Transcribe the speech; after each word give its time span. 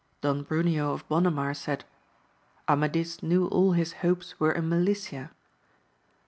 Don 0.21 0.43
Bruneo 0.43 0.95
of 0.95 1.07
Bonamar 1.07 1.55
said, 1.55 1.85
Amadis 2.67 3.21
knew 3.21 3.45
all 3.45 3.73
his 3.73 3.93
hopes 4.01 4.39
were 4.39 4.51
in 4.51 4.67
Melicia. 4.67 5.29